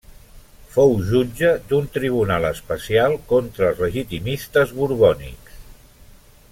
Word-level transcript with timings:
Fou 0.75 0.95
jutge 1.09 1.51
d'un 1.73 1.89
tribunal 1.97 2.47
especial 2.49 3.19
contra 3.33 3.69
els 3.69 3.83
legitimistes 3.87 4.75
borbònics. 4.81 5.63